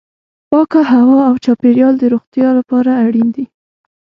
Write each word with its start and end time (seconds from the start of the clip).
پاکه 0.49 0.81
هوا 0.91 1.19
او 1.29 1.35
چاپیریال 1.45 1.95
د 1.99 2.03
روغتیا 2.13 2.49
لپاره 2.59 2.91
اړین 3.05 3.29
دي. 3.35 3.45